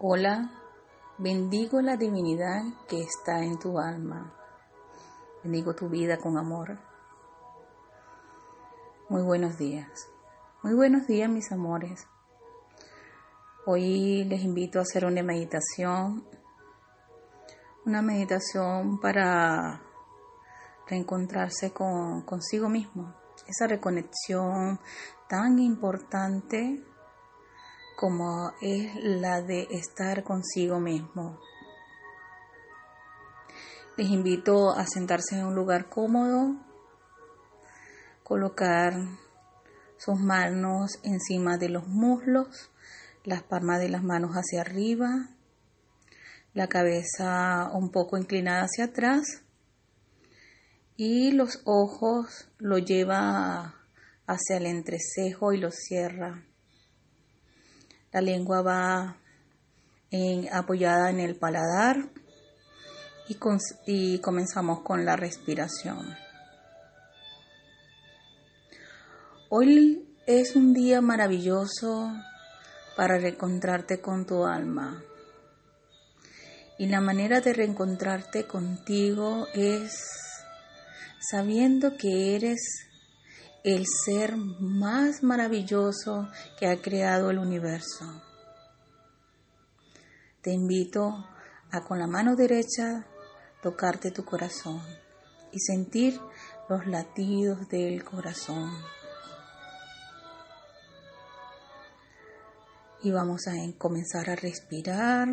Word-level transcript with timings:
Hola, 0.00 0.48
bendigo 1.18 1.80
la 1.80 1.96
divinidad 1.96 2.62
que 2.88 3.00
está 3.00 3.42
en 3.42 3.58
tu 3.58 3.80
alma. 3.80 4.32
Bendigo 5.42 5.74
tu 5.74 5.88
vida 5.88 6.18
con 6.18 6.38
amor. 6.38 6.78
Muy 9.08 9.22
buenos 9.22 9.58
días. 9.58 9.88
Muy 10.62 10.74
buenos 10.74 11.08
días, 11.08 11.28
mis 11.28 11.50
amores. 11.50 12.06
Hoy 13.66 14.22
les 14.22 14.42
invito 14.42 14.78
a 14.78 14.82
hacer 14.82 15.04
una 15.04 15.24
meditación. 15.24 16.24
Una 17.84 18.00
meditación 18.00 19.00
para 19.00 19.82
reencontrarse 20.86 21.72
con 21.72 22.22
consigo 22.22 22.68
mismo. 22.68 23.16
Esa 23.48 23.66
reconexión 23.66 24.78
tan 25.28 25.58
importante 25.58 26.84
como 27.98 28.52
es 28.60 28.94
la 29.02 29.42
de 29.42 29.66
estar 29.72 30.22
consigo 30.22 30.78
mismo. 30.78 31.40
Les 33.96 34.08
invito 34.08 34.70
a 34.70 34.86
sentarse 34.86 35.34
en 35.34 35.44
un 35.44 35.56
lugar 35.56 35.88
cómodo, 35.88 36.54
colocar 38.22 38.94
sus 39.96 40.16
manos 40.20 41.00
encima 41.02 41.58
de 41.58 41.70
los 41.70 41.88
muslos, 41.88 42.70
las 43.24 43.42
palmas 43.42 43.80
de 43.80 43.88
las 43.88 44.04
manos 44.04 44.34
hacia 44.34 44.60
arriba, 44.60 45.30
la 46.54 46.68
cabeza 46.68 47.68
un 47.74 47.90
poco 47.90 48.16
inclinada 48.16 48.62
hacia 48.62 48.84
atrás 48.84 49.42
y 50.96 51.32
los 51.32 51.62
ojos 51.64 52.48
lo 52.58 52.78
lleva 52.78 53.74
hacia 54.28 54.58
el 54.58 54.66
entrecejo 54.66 55.52
y 55.52 55.58
los 55.58 55.74
cierra. 55.74 56.47
La 58.12 58.20
lengua 58.20 58.62
va 58.62 59.16
apoyada 60.52 61.10
en 61.10 61.20
el 61.20 61.36
paladar 61.36 62.08
y, 63.28 63.36
y 63.86 64.18
comenzamos 64.20 64.80
con 64.80 65.04
la 65.04 65.16
respiración. 65.16 66.16
Hoy 69.50 70.06
es 70.26 70.56
un 70.56 70.74
día 70.74 71.00
maravilloso 71.00 72.12
para 72.96 73.18
reencontrarte 73.18 74.00
con 74.00 74.26
tu 74.26 74.44
alma. 74.44 75.02
Y 76.78 76.86
la 76.86 77.00
manera 77.00 77.40
de 77.40 77.52
reencontrarte 77.52 78.46
contigo 78.46 79.46
es 79.54 79.92
sabiendo 81.30 81.96
que 81.96 82.36
eres 82.36 82.87
el 83.64 83.84
ser 84.04 84.36
más 84.36 85.22
maravilloso 85.22 86.28
que 86.58 86.66
ha 86.66 86.80
creado 86.80 87.30
el 87.30 87.38
universo. 87.38 88.22
Te 90.42 90.52
invito 90.52 91.26
a 91.70 91.84
con 91.84 91.98
la 91.98 92.06
mano 92.06 92.36
derecha 92.36 93.06
tocarte 93.62 94.10
tu 94.10 94.24
corazón 94.24 94.80
y 95.52 95.58
sentir 95.58 96.20
los 96.68 96.86
latidos 96.86 97.68
del 97.68 98.04
corazón. 98.04 98.70
Y 103.02 103.10
vamos 103.10 103.46
a 103.46 103.52
comenzar 103.78 104.30
a 104.30 104.36
respirar. 104.36 105.28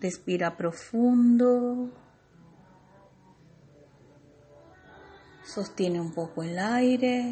Respira 0.00 0.56
profundo. 0.56 1.90
Sostiene 5.48 5.98
un 5.98 6.12
poco 6.12 6.42
el 6.42 6.58
aire 6.58 7.24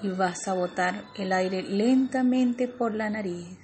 y 0.00 0.08
vas 0.10 0.46
a 0.46 0.52
botar 0.52 1.06
el 1.16 1.32
aire 1.32 1.60
lentamente 1.62 2.68
por 2.68 2.94
la 2.94 3.10
nariz. 3.10 3.58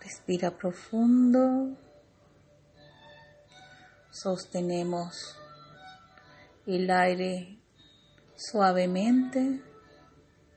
Respira 0.00 0.50
profundo. 0.50 1.76
Sostenemos 4.10 5.36
el 6.66 6.90
aire 6.90 7.60
suavemente 8.34 9.62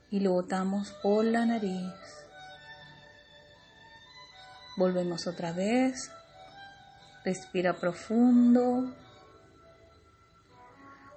y 0.09 0.21
lo 0.21 0.31
botamos 0.31 0.91
por 1.03 1.23
la 1.23 1.45
nariz. 1.45 1.93
Volvemos 4.75 5.27
otra 5.27 5.51
vez. 5.51 6.09
Respira 7.27 7.73
profundo. 7.73 8.95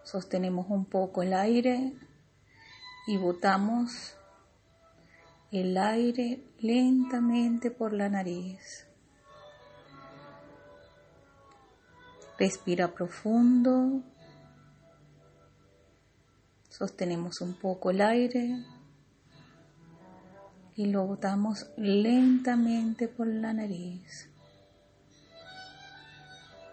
Sostenemos 0.03 0.67
un 0.69 0.85
poco 0.85 1.23
el 1.23 1.33
aire 1.33 1.95
y 3.07 3.17
botamos 3.17 4.17
el 5.53 5.79
aire 5.79 6.43
lentamente 6.59 7.71
por 7.71 7.93
la 7.93 8.09
nariz. 8.09 8.89
Respira 12.41 12.89
profundo. 12.89 14.03
Sostenemos 16.71 17.41
un 17.41 17.55
poco 17.55 17.93
el 17.93 18.01
aire 18.01 18.65
y 20.75 20.87
lo 20.87 21.07
botamos 21.07 21.71
lentamente 21.77 23.07
por 23.07 23.29
la 23.29 23.53
nariz 23.53 24.31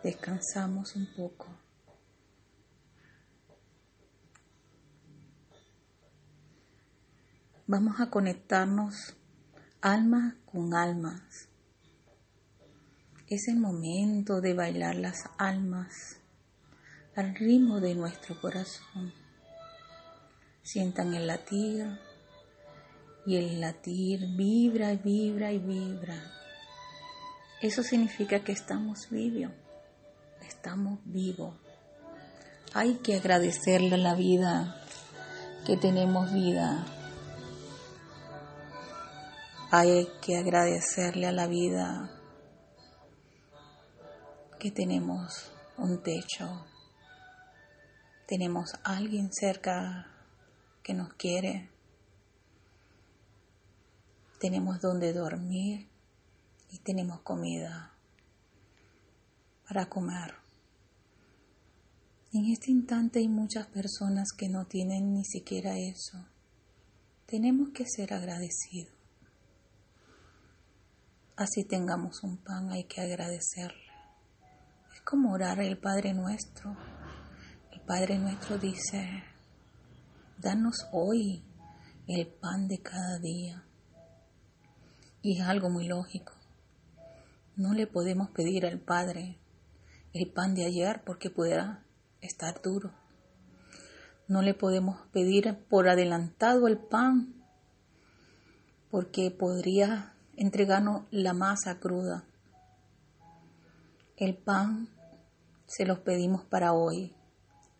descansamos 0.08 0.96
un 0.96 1.06
poco. 1.06 1.48
Vamos 7.66 8.00
a 8.00 8.10
conectarnos 8.10 9.18
alma 9.82 10.38
con 10.46 10.74
almas. 10.74 11.50
Es 13.28 13.50
el 13.50 13.58
momento 13.58 14.40
de 14.40 14.54
bailar 14.54 14.96
las 14.96 15.30
almas 15.38 16.22
al 17.18 17.36
ritmo 17.36 17.82
de 17.82 17.94
nuestro 17.94 18.40
corazón. 18.40 19.14
Sientan 20.64 21.14
el 21.16 21.28
latir 21.28 22.00
y 23.26 23.36
el 23.36 23.60
latir 23.60 24.26
vibra 24.38 24.94
y 24.94 24.98
vibra 24.98 25.52
y 25.52 25.60
vibra. 25.60 26.32
Eso 27.62 27.84
significa 27.84 28.42
que 28.46 28.54
estamos 28.54 29.10
vivos 29.10 29.52
estamos 30.48 31.00
vivos. 31.06 31.56
Hay 32.74 32.96
que 33.00 33.16
agradecerle 33.16 33.96
a 33.96 33.98
la 33.98 34.16
vida 34.16 34.82
que 35.66 35.78
tenemos 35.78 36.34
vida. 36.34 36.86
Hay 39.72 40.08
que 40.22 40.38
agradecerle 40.38 41.28
a 41.28 41.32
la 41.32 41.48
vida 41.48 42.10
que 44.60 44.72
tenemos 44.72 45.52
un 45.78 46.02
techo. 46.02 46.66
Tenemos 48.26 48.74
alguien 48.84 49.30
cerca 49.32 50.08
que 50.84 50.94
nos 50.94 51.14
quiere. 51.14 51.70
Tenemos 54.40 54.80
donde 54.82 55.14
dormir 55.14 55.90
y 56.70 56.80
tenemos 56.80 57.22
comida 57.22 57.97
para 59.68 59.90
comer. 59.90 60.34
En 62.34 62.46
este 62.46 62.72
instante 62.72 63.20
hay 63.20 63.28
muchas 63.28 63.68
personas 63.68 64.30
que 64.38 64.48
no 64.48 64.66
tienen 64.66 65.14
ni 65.14 65.26
siquiera 65.26 65.78
eso. 65.78 66.26
Tenemos 67.26 67.70
que 67.74 67.86
ser 67.86 68.14
agradecidos. 68.14 68.94
Así 71.36 71.66
tengamos 71.66 72.24
un 72.24 72.38
pan, 72.38 72.72
hay 72.72 72.86
que 72.86 73.02
agradecerle. 73.02 73.92
Es 74.94 75.02
como 75.02 75.34
orar 75.34 75.60
el 75.60 75.78
Padre 75.78 76.14
nuestro. 76.14 76.76
El 77.72 77.82
Padre 77.82 78.18
nuestro 78.18 78.58
dice, 78.58 79.24
danos 80.38 80.88
hoy 80.92 81.44
el 82.08 82.28
pan 82.28 82.68
de 82.68 82.80
cada 82.80 83.20
día. 83.20 83.64
Y 85.22 85.40
es 85.40 85.46
algo 85.46 85.70
muy 85.70 85.88
lógico. 85.88 86.34
No 87.56 87.74
le 87.74 87.88
podemos 87.88 88.30
pedir 88.32 88.66
al 88.66 88.80
Padre 88.80 89.40
el 90.14 90.32
pan 90.32 90.56
de 90.56 90.66
ayer 90.66 91.02
porque 91.06 91.30
pueda 91.30 91.86
estar 92.22 92.62
duro. 92.62 92.92
No 94.28 94.42
le 94.42 94.54
podemos 94.54 95.00
pedir 95.12 95.58
por 95.70 95.88
adelantado 95.88 96.68
el 96.68 96.78
pan 96.78 97.34
porque 98.92 99.32
podría 99.32 100.16
entregarnos 100.36 101.06
la 101.12 101.34
masa 101.34 101.80
cruda. 101.80 102.26
El 104.16 104.36
pan 104.36 104.90
se 105.66 105.86
los 105.86 106.00
pedimos 106.00 106.44
para 106.46 106.74
hoy. 106.74 107.16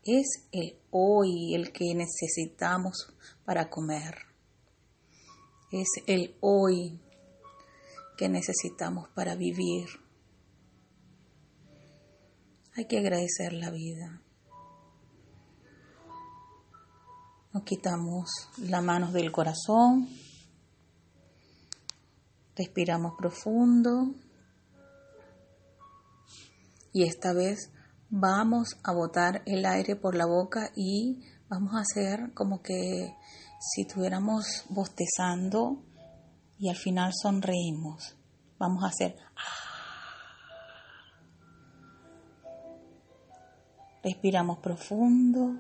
Es 0.04 0.48
el 0.52 0.80
hoy 0.92 1.54
el 1.54 1.72
que 1.72 1.94
necesitamos 1.96 3.14
para 3.46 3.70
comer. 3.70 4.20
Es 5.72 5.88
el 6.06 6.38
hoy 6.40 7.02
que 8.18 8.30
necesitamos 8.30 9.10
para 9.10 9.36
vivir. 9.36 9.88
Hay 12.78 12.86
que 12.86 13.00
agradecer 13.00 13.54
la 13.54 13.72
vida. 13.72 14.22
Nos 17.52 17.64
quitamos 17.64 18.30
las 18.58 18.84
manos 18.84 19.14
del 19.14 19.32
corazón. 19.32 20.08
Respiramos 22.56 23.14
profundo. 23.18 24.14
Y 26.94 27.06
esta 27.06 27.34
vez 27.34 27.72
vamos 28.12 28.78
a 28.84 28.94
botar 28.94 29.42
el 29.48 29.66
aire 29.66 29.96
por 29.96 30.14
la 30.14 30.28
boca 30.28 30.70
y 30.76 31.24
vamos 31.50 31.74
a 31.74 31.80
hacer 31.80 32.32
como 32.36 32.62
que 32.62 33.12
si 33.60 33.82
estuviéramos 33.88 34.66
bostezando 34.70 35.84
y 36.60 36.70
al 36.70 36.76
final 36.76 37.12
sonreímos. 37.20 38.16
Vamos 38.60 38.84
a 38.84 38.90
hacer... 38.90 39.16
Respiramos 44.04 44.60
profundo, 44.60 45.56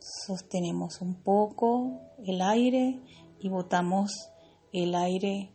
sostenemos 0.00 1.00
un 1.00 1.22
poco 1.22 2.00
el 2.24 2.42
aire 2.42 3.00
y 3.38 3.48
botamos 3.48 4.30
el 4.72 4.94
aire 4.94 5.52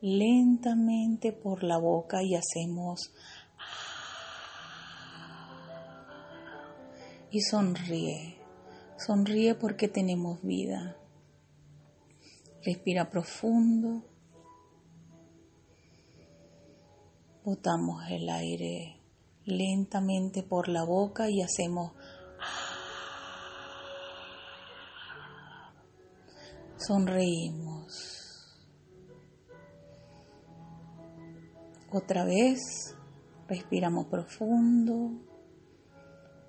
lentamente 0.00 1.32
por 1.32 1.64
la 1.64 1.78
boca 1.78 2.22
y 2.22 2.36
hacemos 2.36 3.12
y 7.30 7.40
sonríe. 7.40 8.38
Sonríe 8.96 9.54
porque 9.54 9.88
tenemos 9.88 10.42
vida. 10.42 10.96
Respira 12.64 13.10
profundo. 13.10 14.04
Botamos 17.44 18.02
el 18.10 18.28
aire 18.28 18.97
lentamente 19.48 20.42
por 20.42 20.68
la 20.68 20.84
boca 20.84 21.30
y 21.30 21.42
hacemos 21.42 21.92
sonreímos. 26.76 28.18
Otra 31.90 32.24
vez, 32.24 32.94
respiramos 33.48 34.06
profundo, 34.06 35.12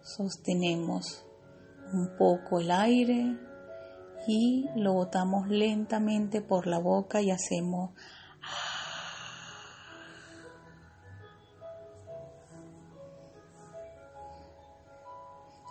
sostenemos 0.02 1.26
un 1.94 2.16
poco 2.18 2.60
el 2.60 2.72
aire 2.72 3.38
y 4.28 4.66
lo 4.76 4.94
botamos 4.94 5.48
lentamente 5.48 6.42
por 6.42 6.68
la 6.68 6.78
boca 6.78 7.22
y 7.22 7.32
hacemos 7.32 7.92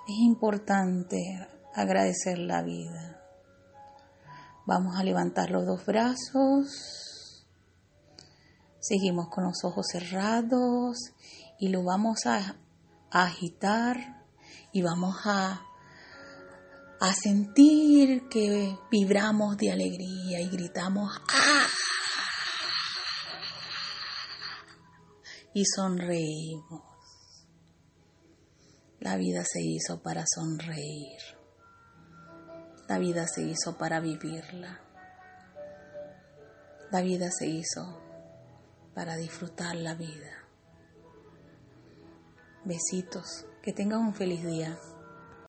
Es 0.08 0.16
importante 0.20 1.46
agradecer 1.75 2.38
la 2.38 2.62
vida. 2.62 3.22
Vamos 4.64 4.96
a 4.96 5.05
levantar 5.05 5.50
los 5.50 5.66
dos 5.66 5.84
brazos. 5.84 7.44
Seguimos 8.81 9.28
con 9.28 9.44
los 9.44 9.62
ojos 9.64 9.87
cerrados 9.93 10.96
y 11.58 11.69
lo 11.69 11.84
vamos 11.84 12.25
a, 12.25 12.56
agitar 13.10 14.25
y 14.72 14.81
vamos 14.81 15.14
a, 15.26 15.60
a 17.00 17.12
sentir 17.12 18.28
que 18.31 18.78
vibramos 18.90 19.58
de 19.58 19.72
alegría 19.72 20.40
y 20.40 20.49
gritamos 20.49 21.20
¡Ah! 21.34 21.66
y 25.52 25.64
sonreímos. 25.66 26.88
La 29.00 29.16
vida 29.16 29.44
se 29.44 29.60
hizo 29.62 30.02
para 30.02 30.24
sonreír. 30.26 31.20
La 32.88 32.98
vida 32.98 33.28
se 33.28 33.42
hizo 33.42 33.78
para 33.78 34.00
vivirla. 34.00 34.80
La 36.90 37.00
vida 37.02 37.30
se 37.30 37.46
hizo 37.46 38.02
para 38.94 39.16
disfrutar 39.16 39.76
la 39.76 39.94
vida. 39.94 40.44
Besitos. 42.64 43.46
Que 43.62 43.72
tengan 43.72 44.00
un 44.00 44.14
feliz 44.14 44.44
día. 44.44 44.76